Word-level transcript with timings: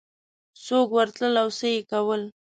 څوک 0.65 0.87
ورتلل 0.95 1.33
او 1.43 1.47
څه 1.57 1.65
یې 1.73 1.81
کول 1.91 2.21